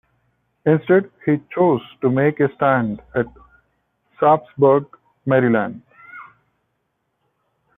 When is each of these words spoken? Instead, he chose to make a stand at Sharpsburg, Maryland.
Instead, 0.65 1.11
he 1.27 1.39
chose 1.53 1.79
to 2.01 2.09
make 2.09 2.39
a 2.39 2.51
stand 2.55 2.99
at 3.13 3.27
Sharpsburg, 4.19 4.87
Maryland. 5.27 5.83